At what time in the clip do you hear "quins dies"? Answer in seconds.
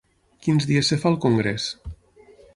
0.45-0.89